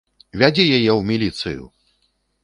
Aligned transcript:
Вядзі 0.43 0.63
яе 0.77 0.91
ў 0.99 1.01
міліцыю! 1.09 1.63